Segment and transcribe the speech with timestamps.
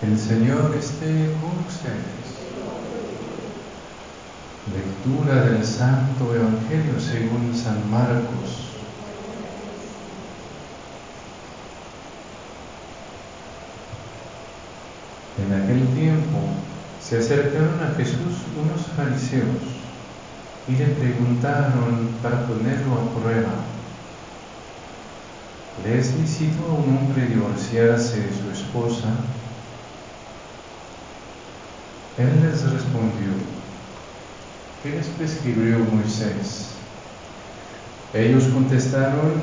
[0.00, 2.38] El Señor esté con ustedes.
[4.72, 8.76] Lectura del Santo Evangelio según San Marcos.
[15.36, 16.38] En aquel tiempo
[17.02, 19.64] se acercaron a Jesús unos fariseos
[20.68, 23.52] y le preguntaron para ponerlo a prueba.
[25.84, 29.08] ¿Les visitó a un hombre divorciarse de su esposa?
[32.18, 33.30] Él les respondió,
[34.82, 36.70] ¿qué les prescribió Moisés?
[38.12, 39.34] Ellos contestaron,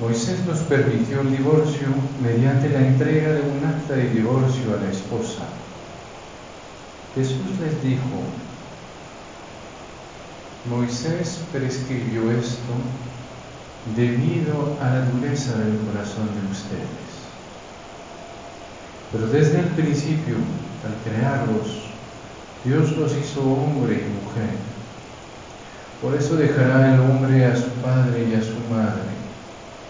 [0.00, 1.88] Moisés nos permitió el divorcio
[2.22, 5.42] mediante la entrega de un acta de divorcio a la esposa.
[7.16, 8.22] Jesús les dijo,
[10.70, 12.74] Moisés prescribió esto
[13.96, 17.04] debido a la dureza del corazón de ustedes.
[19.10, 20.36] Pero desde el principio,
[20.84, 21.83] al crearlos,
[22.64, 24.56] Dios los hizo hombre y mujer.
[26.00, 29.02] Por eso dejará el hombre a su padre y a su madre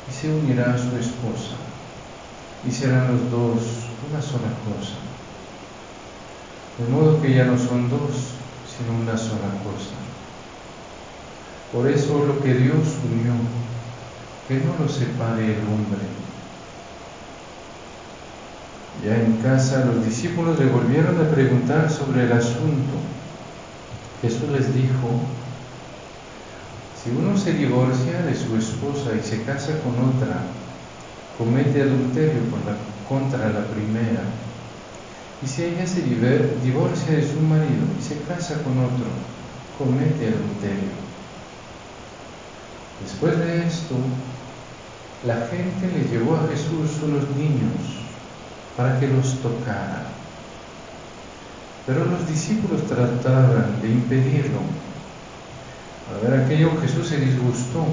[0.08, 1.54] y se unirá a su esposa
[2.66, 3.62] y serán los dos
[4.10, 4.96] una sola cosa.
[6.78, 8.34] De modo que ya no son dos,
[8.66, 9.94] sino una sola cosa.
[11.72, 13.34] Por eso lo que Dios unió,
[14.48, 16.23] que no lo separe el hombre.
[19.04, 22.96] Ya en casa los discípulos le volvieron a preguntar sobre el asunto.
[24.22, 25.20] Jesús les dijo,
[26.96, 30.40] si uno se divorcia de su esposa y se casa con otra,
[31.36, 32.40] comete adulterio
[33.06, 34.24] contra la primera.
[35.42, 39.04] Y si ella se divorcia de su marido y se casa con otro,
[39.76, 40.96] comete adulterio.
[43.02, 43.96] Después de esto,
[45.26, 48.03] la gente le llevó a Jesús unos niños
[48.76, 50.02] para que los tocara.
[51.86, 54.60] Pero los discípulos trataban de impedirlo.
[56.10, 57.86] Al ver aquello, Jesús se disgustó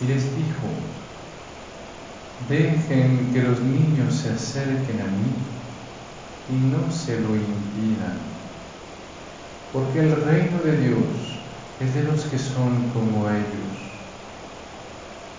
[0.00, 0.68] y les dijo,
[2.48, 5.32] dejen que los niños se acerquen a mí
[6.50, 8.18] y no se lo impidan,
[9.72, 10.98] porque el reino de Dios
[11.80, 13.93] es de los que son como ellos.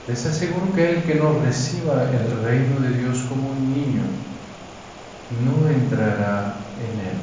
[0.07, 4.03] Les aseguro que el que no reciba el reino de Dios como un niño,
[5.43, 7.17] no entrará en él.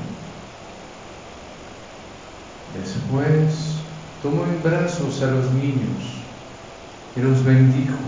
[2.80, 3.76] Después
[4.22, 6.22] tomó en brazos a los niños
[7.14, 7.98] y los bendijo,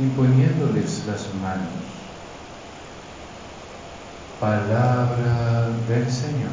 [0.00, 1.86] imponiéndoles las manos.
[4.40, 6.50] Palabra del Señor.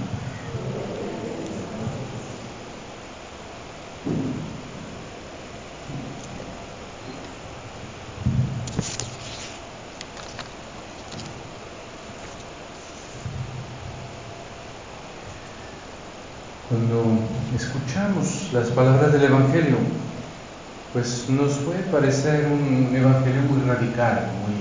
[16.69, 17.19] Cuando
[17.55, 19.77] escuchamos las palabras del Evangelio,
[20.93, 24.53] pues nos puede parecer un Evangelio muy radical, muy,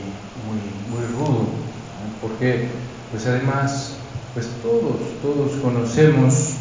[0.49, 1.45] muy, muy rudo,
[2.23, 2.69] porque
[3.11, 3.97] pues además,
[4.33, 6.55] pues todos, todos conocemos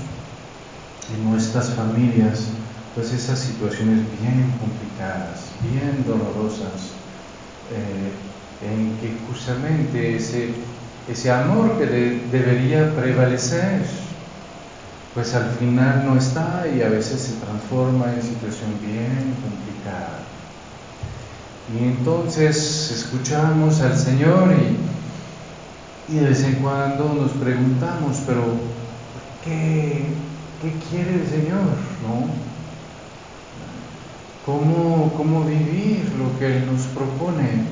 [1.15, 2.47] en nuestras familias
[2.95, 6.91] pues esas situaciones bien complicadas, bien dolorosas,
[7.71, 8.11] eh,
[8.69, 10.49] en que justamente ese,
[11.07, 13.83] ese amor que debería prevalecer
[15.13, 20.19] pues al final no está y a veces se transforma en situación bien complicada.
[21.73, 24.53] Y entonces escuchamos al Señor
[26.09, 28.43] y, y de vez en cuando nos preguntamos, pero
[29.43, 30.05] ¿qué,
[30.61, 31.75] qué quiere el Señor?
[32.03, 32.29] ¿No?
[34.45, 37.65] ¿Cómo, ¿Cómo vivir lo que Él nos propone?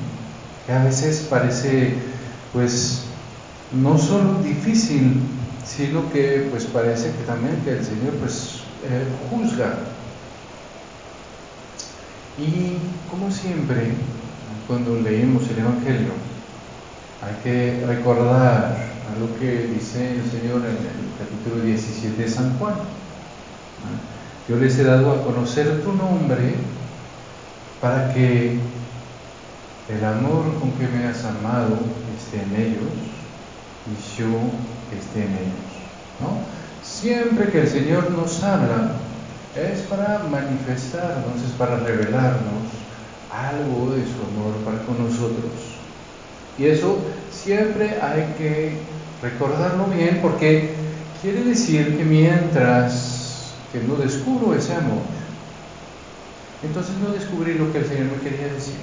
[0.66, 1.94] Que a veces parece
[2.52, 3.04] pues
[3.72, 5.20] no solo difícil,
[5.80, 9.78] sino que pues parece que también que el Señor pues eh, juzga.
[12.36, 12.76] Y
[13.10, 13.92] como siempre,
[14.68, 16.12] cuando leemos el Evangelio,
[17.22, 22.58] hay que recordar a lo que dice el Señor en el capítulo 17 de San
[22.58, 22.74] Juan.
[24.48, 26.56] Yo les he dado a conocer tu nombre
[27.80, 28.58] para que
[29.88, 31.78] el amor con que me has amado
[32.18, 32.92] esté en ellos
[33.86, 34.28] y yo
[34.98, 35.79] esté en ellos.
[36.20, 36.38] ¿No?
[36.82, 38.92] Siempre que el Señor nos habla,
[39.56, 42.70] es para manifestarnos, es para revelarnos
[43.30, 45.52] algo de su amor para con nosotros.
[46.58, 46.98] Y eso
[47.32, 48.76] siempre hay que
[49.22, 50.74] recordarlo bien porque
[51.22, 55.02] quiere decir que mientras que no descubro ese amor,
[56.62, 58.76] entonces no descubrí lo que el Señor me quería decir.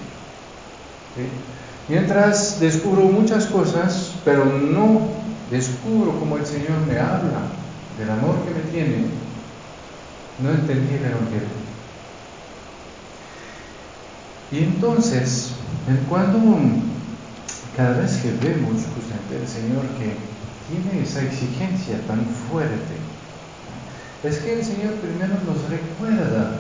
[1.88, 5.17] Mientras descubro muchas cosas, pero no
[5.52, 7.42] descubro cómo el Señor me habla
[7.98, 9.06] del amor que me tiene,
[10.40, 11.68] no entendí el Evangelio.
[14.52, 15.52] Y entonces,
[16.10, 16.40] cuando
[17.76, 20.16] cada vez que vemos justamente el Señor que
[20.70, 22.96] tiene esa exigencia tan fuerte,
[24.24, 26.60] es que el Señor primero nos recuerda,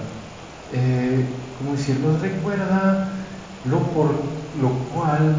[0.73, 1.25] eh,
[1.57, 1.99] ¿cómo decir?
[1.99, 3.09] Nos recuerda
[3.65, 4.11] lo por
[4.61, 5.35] lo cual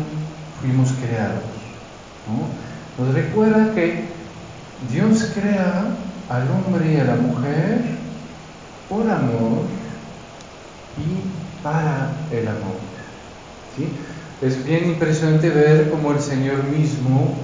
[0.60, 1.44] fuimos creados.
[2.98, 4.02] Nos recuerda que
[4.92, 5.86] Dios crea
[6.28, 7.80] al hombre y a la mujer
[8.88, 9.62] por amor
[10.98, 12.74] y para el amor.
[13.76, 13.88] ¿sí?
[14.44, 17.36] Es bien impresionante ver cómo el Señor mismo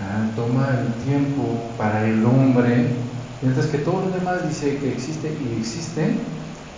[0.00, 1.42] ah, toma el tiempo
[1.76, 2.86] para el hombre,
[3.42, 6.14] mientras que todo lo demás dice que existe y existe,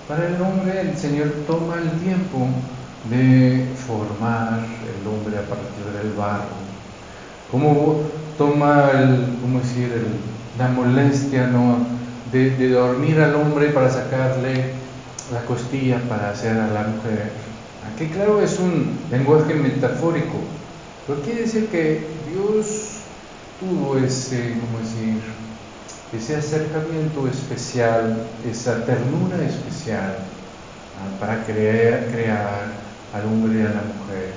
[0.08, 2.48] para el hombre el Señor toma el tiempo
[3.08, 6.69] de formar el hombre a partir del barro.
[7.50, 8.02] Cómo
[8.38, 9.91] toma el, ¿cómo decir?
[10.61, 11.79] la molestia ¿no?
[12.32, 14.73] de, dormir al hombre para sacarle
[15.32, 17.32] la costilla para hacer a la mujer.
[17.93, 20.38] Aquí claro es un lenguaje metafórico,
[21.06, 22.99] pero quiere decir que Dios
[23.58, 25.20] tuvo ese, ¿cómo decir?
[26.12, 30.17] ese acercamiento especial, esa ternura especial
[30.99, 31.20] ¿ah?
[31.20, 32.64] para crear, crear
[33.14, 34.35] al hombre y a la mujer.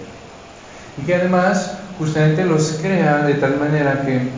[0.98, 4.30] Y que además justamente los crea de tal manera que,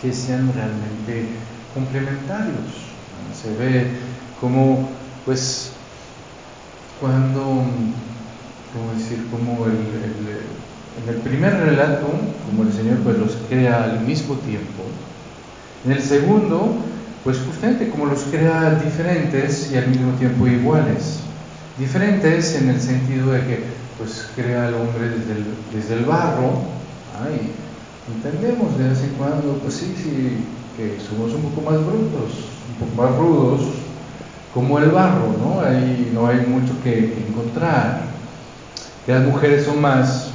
[0.00, 1.28] que sean realmente
[1.74, 2.92] complementarios.
[3.40, 3.86] Se ve
[4.40, 4.88] como
[5.24, 5.72] pues
[7.00, 9.26] cuando, ¿cómo decir?
[9.30, 9.72] Como el,
[11.02, 12.06] en el primer relato,
[12.46, 14.84] como el Señor pues los crea al mismo tiempo,
[15.84, 16.76] en el segundo,
[17.24, 21.20] pues justamente como los crea diferentes y al mismo tiempo iguales.
[21.78, 23.64] Diferentes en el sentido de que
[23.98, 25.44] pues crea al hombre desde el,
[25.74, 26.62] desde el barro,
[28.14, 30.44] entendemos de vez en cuando, pues sí, sí,
[30.76, 33.60] que somos un poco más brutos, un poco más rudos,
[34.54, 35.60] como el barro, ¿no?
[35.60, 38.02] Ahí no hay mucho que, encontrar.
[39.06, 40.30] Las mujeres son más,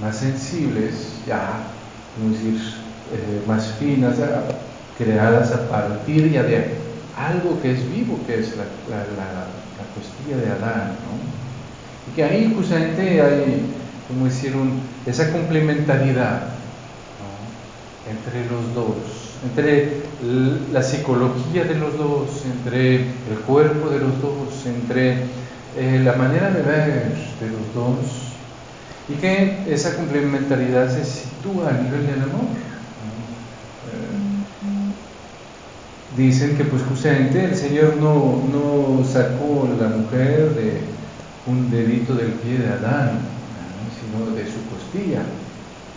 [0.00, 1.64] más, sensibles, ya,
[2.18, 2.60] vamos decir,
[3.12, 4.16] eh, más finas,
[4.98, 6.74] creadas a partir ya de
[7.16, 9.46] algo que es vivo, que es la, la,
[9.94, 11.45] costilla de Adán, ¿no?
[12.08, 13.62] Y que ahí justamente hay,
[14.08, 14.54] como decir,
[15.06, 16.42] esa complementariedad
[18.08, 20.02] entre los dos entre
[20.72, 25.24] la psicología de los dos, entre el cuerpo de los dos, entre
[25.76, 28.32] eh, la manera de ver de los dos,
[29.08, 32.46] y que esa complementariedad se sitúa a nivel del amor.
[33.92, 34.16] Eh,
[36.16, 40.80] dicen que pues justamente el Señor no, no sacó la mujer de
[41.46, 43.20] un dedito del pie de Adán,
[43.98, 45.22] sino de su costilla,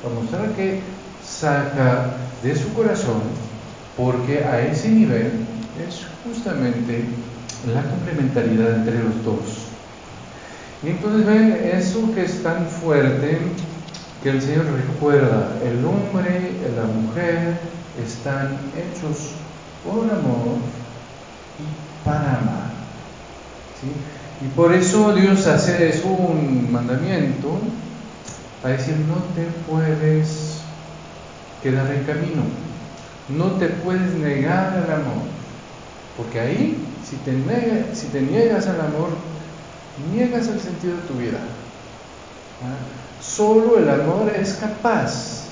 [0.01, 0.81] para mostrar que
[1.23, 2.13] saca
[2.43, 3.21] de su corazón,
[3.97, 5.31] porque a ese nivel
[5.87, 7.05] es justamente
[7.73, 9.65] la complementariedad entre los dos.
[10.83, 13.39] Y entonces ven eso que es tan fuerte
[14.23, 17.57] que el Señor recuerda, el hombre y la mujer
[18.01, 19.31] están hechos
[19.83, 20.57] por amor
[21.59, 22.69] y para amar.
[24.41, 27.59] Y por eso Dios hace eso un mandamiento,
[28.63, 30.59] a decir, no te puedes
[31.61, 32.43] quedar en camino.
[33.29, 35.23] No te puedes negar al amor,
[36.17, 39.09] porque ahí, si te, te niegas al amor,
[40.13, 41.37] niegas el sentido de tu vida.
[42.63, 43.21] ¿Ah?
[43.21, 45.43] Solo el amor es capaz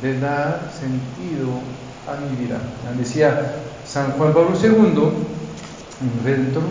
[0.00, 1.50] de dar sentido
[2.08, 2.56] a mi vida.
[2.86, 2.96] ¿Ah?
[2.96, 3.56] Decía
[3.86, 5.10] San Juan Pablo II,
[6.24, 6.62] Redentor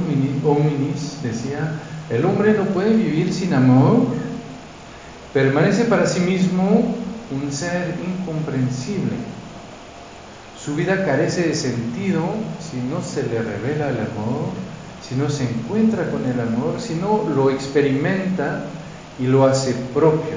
[0.45, 4.07] Hominis, decía, el hombre no puede vivir sin amor,
[5.33, 6.95] permanece para sí mismo
[7.31, 9.13] un ser incomprensible.
[10.63, 12.23] Su vida carece de sentido
[12.59, 14.49] si no se le revela el amor,
[15.07, 18.65] si no se encuentra con el amor, si no lo experimenta
[19.19, 20.35] y lo hace propio,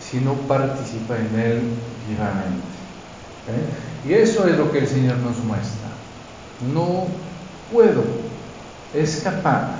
[0.00, 1.60] si no participa en él
[2.08, 2.76] vivamente.
[3.48, 4.08] ¿Eh?
[4.08, 5.88] Y eso es lo que el Señor nos muestra.
[6.72, 7.06] No
[7.72, 8.04] puedo
[8.94, 9.76] escapar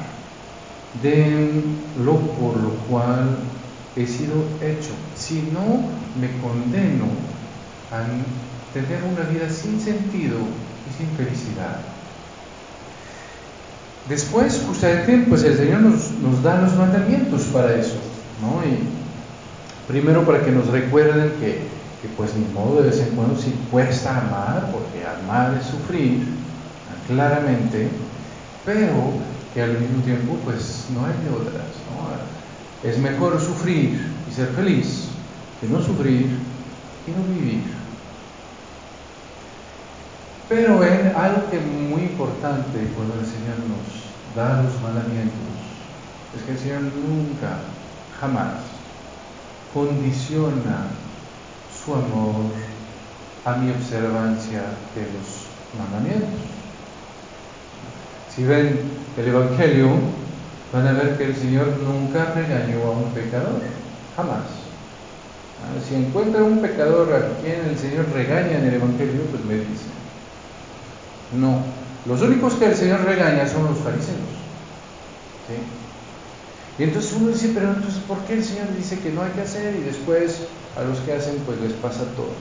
[1.02, 1.62] de
[2.02, 3.38] lo por lo cual
[3.97, 5.88] he sido hecho, si no
[6.21, 7.07] me condeno
[7.90, 8.05] a
[8.73, 10.37] tener una vida sin sentido
[10.88, 11.81] y sin felicidad.
[14.09, 17.97] Después, justamente, pues el Señor nos, da los mandamientos para eso,
[18.40, 18.62] ¿no?
[18.64, 18.78] Y
[19.88, 21.61] primero para que nos recuerden que,
[22.16, 26.25] pues ni modo de vez en cuando si cuesta amar, porque amar es sufrir,
[27.07, 27.89] claramente,
[28.65, 29.13] pero
[29.55, 31.67] que al mismo tiempo pues no hay de otras.
[32.83, 35.09] Es mejor sufrir y ser feliz
[35.61, 36.27] que no sufrir
[37.07, 37.63] y no vivir.
[40.49, 45.33] Pero en algo que es muy importante cuando el Señor nos da los mandamientos
[46.37, 47.59] es que el Señor nunca,
[48.21, 48.55] jamás
[49.73, 50.89] condiciona
[51.85, 52.53] su amor
[53.45, 54.63] a mi observancia
[54.95, 55.47] de los
[55.79, 56.56] mandamientos.
[58.37, 58.78] Si ven
[59.16, 59.88] el Evangelio,
[60.71, 63.62] van a ver que el Señor nunca regañó a un pecador,
[64.14, 64.45] jamás.
[65.64, 69.55] Ah, si encuentra un pecador a quien el Señor regaña en el Evangelio, pues me
[69.55, 69.88] dice.
[71.40, 71.62] No,
[72.05, 74.37] los únicos que el Señor regaña son los fariseos.
[76.78, 79.40] Y entonces uno dice, pero entonces, ¿por qué el Señor dice que no hay que
[79.40, 80.43] hacer y después
[80.76, 82.33] a los que hacen pues les pasa todo?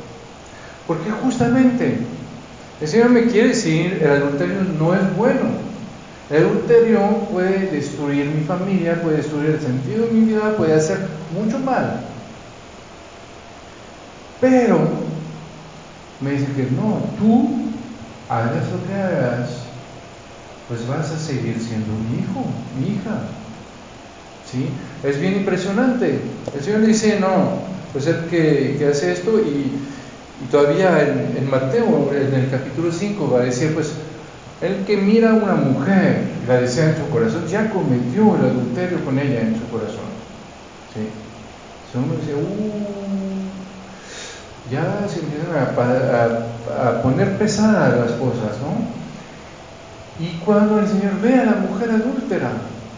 [0.88, 2.00] Porque justamente
[2.82, 5.75] el Señor me quiere decir, el adulterio no es bueno.
[6.29, 7.00] El adulterio
[7.32, 10.98] puede destruir mi familia, puede destruir el sentido de mi vida, puede hacer
[11.32, 12.01] mucho mal.
[14.41, 14.79] Pero
[16.22, 17.65] me dice que no, tú
[18.27, 19.50] hagas lo que hagas,
[20.67, 22.46] pues vas a seguir siendo mi hijo,
[22.79, 23.22] mi hija.
[24.51, 24.70] ¿Sí?
[25.03, 26.20] Es bien impresionante.
[26.55, 27.60] El Señor dice, no,
[27.94, 29.72] pues el que, hace esto y,
[30.44, 33.94] y todavía en, en, Mateo, en el capítulo 5, va a decir, pues
[34.62, 38.46] el que mira a una mujer y la desea en su corazón, ya cometió el
[38.46, 40.16] adulterio con ella en su corazón.
[40.94, 41.10] ¿Sí?
[41.94, 42.86] Entonces uno dice, uh,
[44.72, 48.96] ya se empiezan a, a, poner pesadas las cosas, ¿no?
[50.26, 52.52] Y cuando el Señor ve a la mujer adúltera,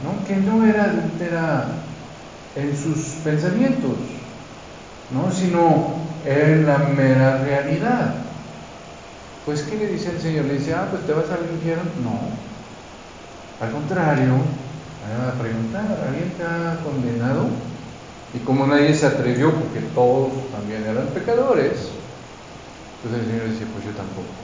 [0.04, 0.26] ¿no?
[0.28, 1.66] que no era adúltera
[2.56, 3.98] en sus pensamientos,
[5.12, 5.32] ¿no?
[5.32, 5.96] sino
[6.26, 8.14] en la mera realidad.
[9.48, 10.44] Pues, ¿qué le dice el Señor?
[10.44, 11.86] Le dice, ah, pues te vas al infierno.
[12.04, 12.20] No.
[13.66, 14.34] Al contrario,
[15.08, 17.46] a preguntar, ¿alguien te ha condenado?
[18.36, 21.88] Y como nadie se atrevió, porque todos también eran pecadores,
[23.00, 24.36] entonces el Señor dice, pues yo tampoco.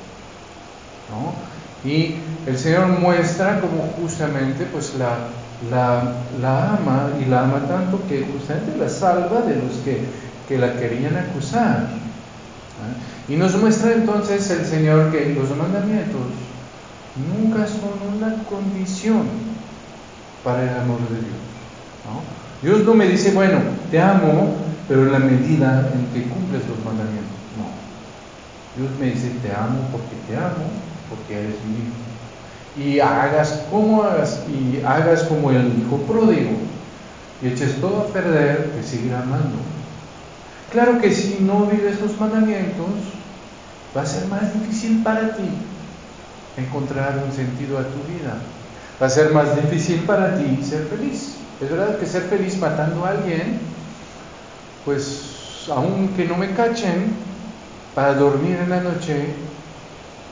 [1.12, 1.89] ¿No?
[1.91, 2.15] Y
[2.48, 5.27] el Señor muestra como justamente pues la,
[5.69, 10.00] la, la, ama y la ama tanto que justamente la salva de los que,
[10.48, 12.02] que la querían acusar.
[13.27, 16.21] Y nos muestra entonces el Señor que los mandamientos
[17.15, 19.23] nunca son una condición
[20.43, 21.43] para el amor de Dios.
[22.61, 23.59] Dios no me dice, bueno,
[23.91, 24.55] te amo,
[24.87, 27.33] pero en la medida en que cumples los mandamientos.
[27.57, 28.81] No.
[28.81, 30.71] Dios me dice, te amo porque te amo,
[31.09, 31.93] porque eres mi hijo.
[32.75, 36.51] Y hagas como hagas, y hagas como el hijo pródigo,
[37.41, 39.57] y eches todo a perder, te seguirá amando.
[40.74, 42.88] Claro que si no vives los mandamientos,
[43.96, 45.48] va a ser más difícil para ti
[46.58, 48.34] encontrar un sentido a tu vida.
[49.00, 51.36] Va a ser más difícil para ti ser feliz.
[51.62, 53.60] Es verdad que ser feliz matando a alguien,
[54.84, 57.13] pues aunque no me cachen,
[57.94, 59.27] para dormir en la noche,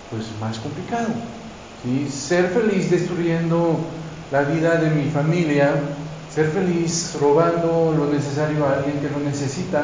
[0.10, 1.10] pues más complicado.
[1.86, 3.80] y Ser feliz destruyendo
[4.32, 5.74] la vida de mi familia,
[6.34, 9.84] ser feliz robando lo necesario a alguien que lo necesita,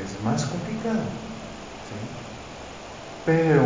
[0.00, 1.00] es más complicado.
[3.24, 3.62] Pero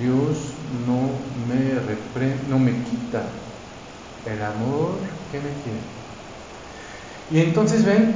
[0.00, 0.54] Dios
[0.86, 1.10] no
[1.48, 1.74] me,
[2.48, 3.22] no me quita
[4.26, 4.98] el amor
[5.30, 6.00] que me quiere.
[7.30, 8.14] Y entonces ven,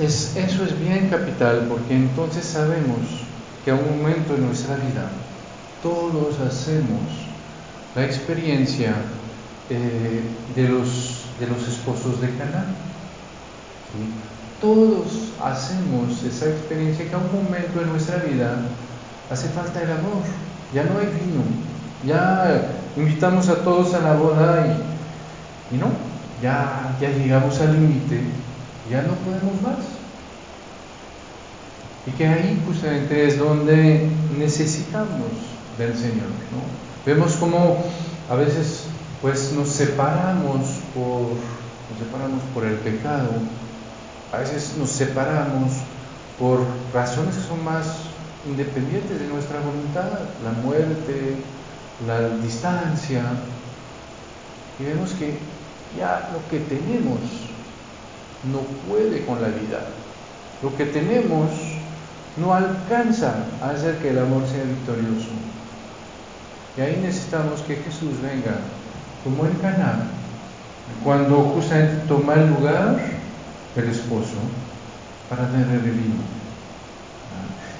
[0.00, 3.26] es, eso es bien capital porque entonces sabemos
[3.64, 5.10] que a un momento en nuestra vida
[5.82, 7.00] todos hacemos
[7.94, 8.94] la experiencia
[9.68, 10.22] eh,
[10.54, 12.76] de, los, de los esposos de Canaán.
[14.60, 18.58] Todos hacemos esa experiencia que a un momento en nuestra vida
[19.30, 20.22] hace falta el amor,
[20.74, 21.42] ya no hay vino,
[22.06, 24.90] ya invitamos a todos a la boda y
[25.72, 25.86] y no,
[26.42, 28.20] ya, ya llegamos al límite,
[28.90, 29.78] ya no podemos más.
[32.06, 35.30] Y que ahí justamente es donde necesitamos
[35.78, 36.26] del Señor.
[36.50, 37.06] ¿no?
[37.06, 37.84] Vemos como
[38.28, 38.84] a veces
[39.22, 40.60] pues nos separamos
[40.94, 43.28] por, nos separamos por el pecado,
[44.32, 45.72] a veces nos separamos
[46.38, 46.60] por
[46.94, 47.86] razones que son más
[48.46, 51.36] independientes de nuestra voluntad, la muerte,
[52.06, 53.22] la distancia,
[54.78, 55.36] y vemos que
[55.98, 57.18] ya lo que tenemos
[58.50, 59.80] no puede con la vida.
[60.62, 61.50] Lo que tenemos
[62.36, 65.28] no alcanza a hacer que el amor sea victorioso.
[66.76, 68.56] Y ahí necesitamos que Jesús venga,
[69.24, 70.04] como en Caná,
[71.04, 73.19] cuando justamente toma el lugar
[73.74, 74.36] del esposo
[75.28, 76.40] para tener el vino.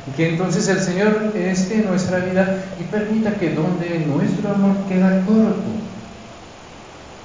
[0.06, 4.76] Y que entonces el Señor esté en nuestra vida y permita que donde nuestro amor
[4.88, 5.70] queda corto,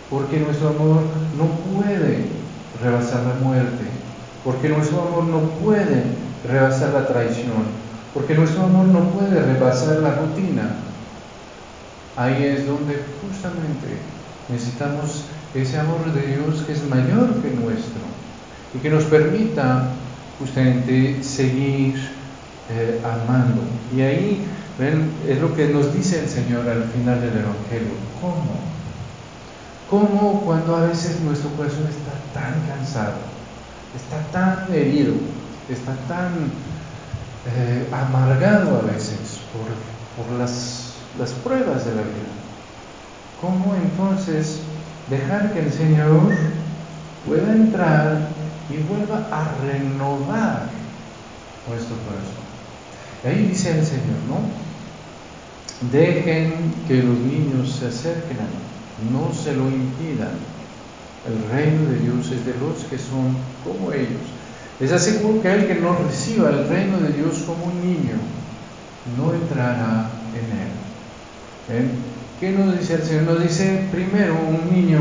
[0.10, 1.04] porque nuestro amor
[1.38, 2.26] no puede
[2.84, 3.86] rebasar la muerte,
[4.44, 6.04] porque nuestro amor no puede
[6.48, 10.76] rebasar la traición, porque nuestro amor no puede rebasar la rutina.
[12.18, 14.00] Ahí es donde justamente
[14.50, 18.15] necesitamos ese amor de Dios que es mayor que nuestro
[18.76, 19.90] y que nos permita
[20.40, 21.96] justamente seguir
[22.70, 23.62] eh, amando.
[23.96, 24.46] Y ahí
[25.28, 27.94] es lo que nos dice el Señor al final del Evangelio.
[28.20, 28.60] ¿Cómo?
[29.90, 33.36] ¿Cómo cuando a veces nuestro corazón está tan cansado?
[33.96, 35.14] está tan herido,
[35.70, 36.34] está tan
[37.48, 39.40] eh, amargado a veces
[40.18, 42.34] por, las, las pruebas de la vida.
[43.42, 44.60] ¿Cómo entonces
[45.10, 46.32] dejar que el Señor
[47.26, 48.30] pueda entrar
[48.70, 50.70] y vuelva a renovar
[51.68, 52.46] nuestro corazón?
[53.24, 54.40] ahí dice el Señor, ¿no?
[55.92, 58.38] Dejen que los niños se acerquen
[59.12, 60.56] no se lo impidan
[61.28, 64.22] el reino de Dios es de los que son como ellos.
[64.80, 68.18] Les aseguro que el que no reciba el reino de Dios como un niño,
[69.18, 71.90] no entrará en él.
[72.40, 73.24] ¿Qué nos dice el Señor?
[73.24, 75.00] Nos dice primero, un niño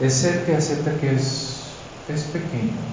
[0.00, 1.59] es el que acepta que es,
[2.14, 2.90] es pequeño.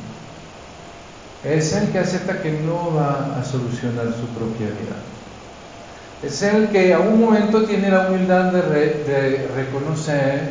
[1.43, 4.97] Es el que acepta que no va a solucionar su propia vida.
[6.23, 10.49] Es el que a un momento tiene la humildad de, reconocer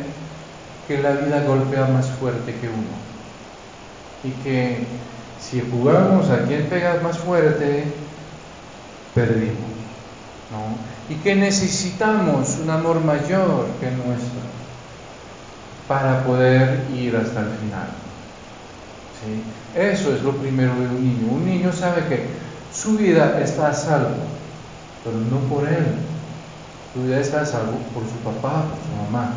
[0.87, 2.97] que la vida golpea más fuerte que uno.
[4.23, 4.85] Y que
[5.41, 7.83] si jugamos a quien pega más fuerte,
[9.13, 9.57] perdimos.
[10.51, 11.13] ¿no?
[11.13, 14.47] Y que necesitamos un amor mayor que nuestro
[15.87, 18.06] para poder ir hasta el final.
[19.21, 19.79] ¿Sí?
[19.79, 21.33] Eso es lo primero de un niño.
[21.33, 22.25] Un niño sabe que
[22.73, 24.15] su vida está a salvo,
[25.03, 25.85] pero no por él.
[26.93, 29.33] Su vida está a salvo por su papá, por su mamá.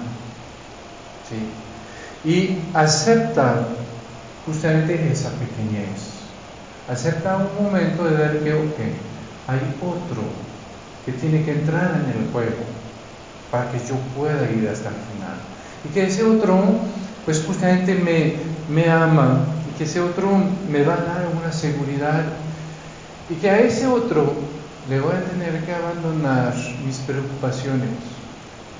[2.24, 3.66] Y acepta
[4.46, 6.20] justamente esa pequeñez.
[6.88, 8.92] Acepta un momento de ver que,
[9.46, 10.22] hay otro
[11.04, 12.64] que tiene que entrar en el juego
[13.50, 15.36] para que yo pueda ir hasta el final.
[15.84, 16.62] Y que ese otro,
[17.24, 18.34] pues justamente me,
[18.68, 19.44] me ama
[19.80, 20.28] que ese otro
[20.70, 22.22] me va a dar una seguridad
[23.30, 24.30] y que a ese otro
[24.90, 26.52] le voy a tener que abandonar
[26.84, 27.88] mis preocupaciones.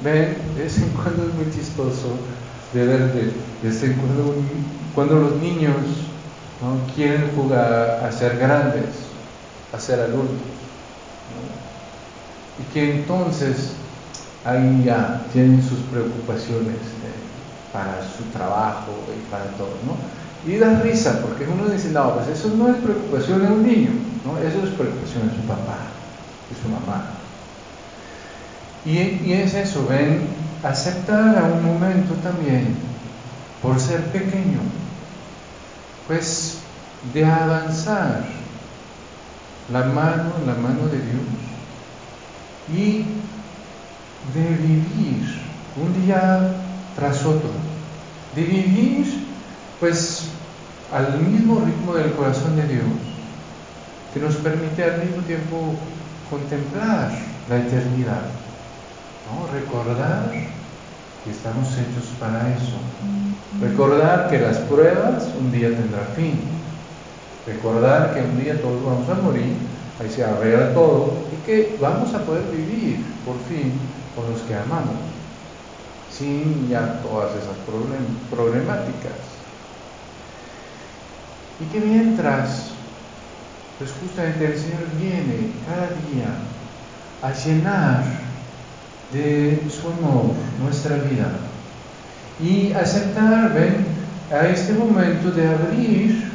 [0.05, 2.19] Ven, de vez en cuando es muy chistoso
[2.75, 4.35] de ver de, cuando,
[4.95, 5.75] cuando, los niños
[6.95, 8.91] quieren jugar a ser grandes,
[9.73, 10.37] a ser adultos.
[12.59, 13.73] Y que entonces
[14.45, 20.21] ahí ya tienen sus preocupaciones eh, para su trabajo y para todo, ¿no?
[20.47, 23.91] Y da risa, porque uno dice, no, pues eso no es preocupación de un niño,
[24.25, 24.39] ¿no?
[24.39, 25.79] Eso es preocupación de su papá,
[26.49, 27.05] de su mamá.
[28.87, 30.23] Y, y es eso, ven,
[30.63, 32.75] aceptar a un momento también,
[33.63, 34.61] por ser pequeño,
[36.07, 36.59] pues
[37.13, 38.25] de avanzar
[39.73, 41.41] la mano en la mano de Dios
[42.73, 43.05] y
[44.35, 45.41] de vivir
[45.77, 46.55] un día
[46.97, 47.51] tras otro,
[48.35, 49.20] de vivir
[49.81, 50.29] pues
[50.93, 52.85] al mismo ritmo del corazón de Dios,
[54.15, 55.75] que nos permite al mismo tiempo
[56.31, 57.11] contemplar
[57.49, 58.23] la eternidad
[59.53, 60.31] Recordar
[61.25, 62.77] que estamos hechos para eso.
[63.61, 66.41] Recordar que las pruebas un día tendrán fin.
[67.47, 69.55] Recordar que un día todos vamos a morir,
[70.01, 73.73] ahí se arregla todo y que vamos a poder vivir por fin
[74.15, 74.99] con los que amamos,
[76.11, 77.57] sin ya todas esas
[78.31, 79.30] problemáticas.
[81.61, 82.71] Y que mientras,
[83.79, 86.51] pues justamente el Señor viene cada día
[87.23, 88.05] a llenar
[89.13, 91.31] de su amor, nuestra vida.
[92.41, 93.85] Y aceptar, ven,
[94.33, 96.31] a este momento de abrir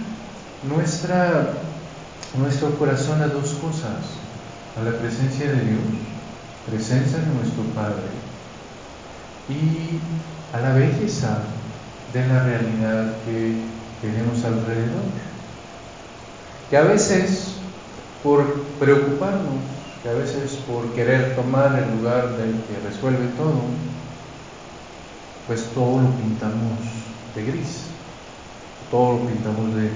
[0.70, 1.54] nuestra,
[2.38, 4.04] nuestro corazón a dos cosas,
[4.78, 5.82] a la presencia de Dios,
[6.70, 8.12] presencia de nuestro Padre,
[9.50, 10.00] y
[10.56, 11.40] a la belleza
[12.14, 13.56] de la realidad que
[14.02, 15.04] tenemos alrededor.
[16.70, 17.56] Que a veces,
[18.24, 18.44] por
[18.80, 23.64] preocuparnos que a veces por querer tomar el lugar del que resuelve todo,
[25.48, 26.78] pues todo lo pintamos
[27.34, 27.86] de gris,
[28.92, 29.90] todo lo pintamos de,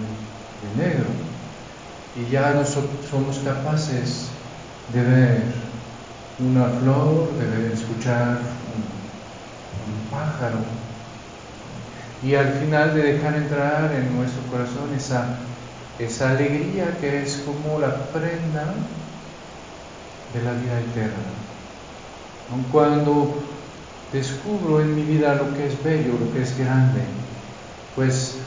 [0.75, 1.05] negro.
[2.15, 4.29] Y ya no somos capaces
[4.93, 5.43] de ver
[6.39, 8.39] una flor, de escuchar
[8.73, 10.57] un, un pájaro,
[12.23, 15.37] y al final de dejar entrar en nuestro corazón esa,
[15.99, 18.73] esa alegría que es como la prenda
[20.33, 21.13] de la vida eterna.
[22.71, 23.35] Cuando
[24.11, 27.01] descubro en mi vida lo que es bello, lo que es grande,
[27.95, 28.37] pues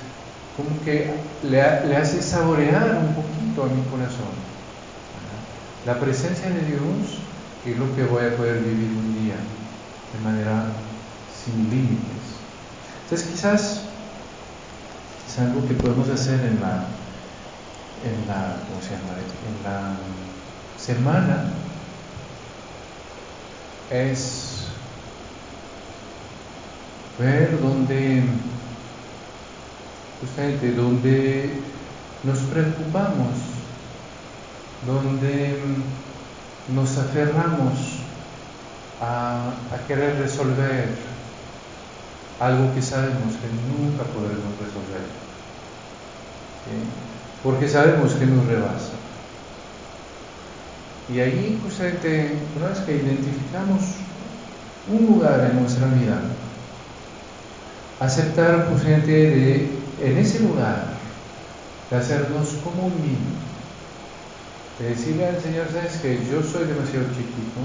[0.56, 1.11] como que
[1.42, 4.32] le, le hace saborear un poquito a mi corazón.
[5.87, 7.18] La presencia de Dios
[7.66, 9.35] es lo que voy a poder vivir un día
[10.12, 10.66] de manera
[11.44, 12.21] sin límites.
[13.12, 13.81] Entonces quizás
[15.29, 16.87] es algo que podemos hacer en la,
[18.07, 19.18] en la, ¿cómo se llama?
[19.51, 19.96] En la
[20.79, 21.44] semana
[23.90, 24.68] es
[27.18, 28.25] ver dónde,
[30.22, 31.53] justamente donde
[32.25, 33.37] nos preocupamos,
[34.87, 35.61] donde
[36.75, 37.79] nos aferramos
[39.03, 41.12] a, a querer resolver
[42.42, 45.07] algo que sabemos que nunca podremos resolver,
[47.44, 48.98] porque sabemos que nos rebasa.
[51.14, 53.83] Y ahí justamente, una vez que identificamos
[54.90, 56.18] un lugar en nuestra vida,
[58.00, 59.70] aceptar justamente de,
[60.02, 60.98] en ese lugar,
[61.90, 63.38] de hacernos como un niño,
[64.81, 67.61] de decirle al Señor, sabes que yo soy demasiado chiquito,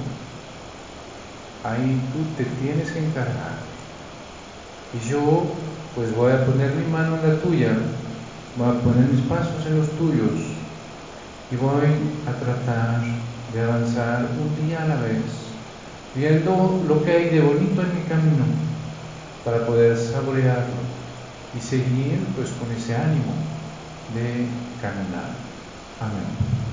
[1.64, 3.77] ahí tú te tienes que encargar.
[4.94, 5.56] Y yo
[5.96, 7.76] pues voy a poner mi mano en la tuya,
[8.56, 10.40] voy a poner mis pasos en los tuyos
[11.52, 11.86] y voy
[12.26, 13.02] a tratar
[13.54, 15.56] de avanzar un día a la vez,
[16.14, 18.46] viendo lo que hay de bonito en mi camino
[19.44, 20.84] para poder saborearlo
[21.54, 23.34] y seguir pues con ese ánimo
[24.14, 24.50] de
[24.82, 25.36] caminar.
[26.00, 26.67] Amén.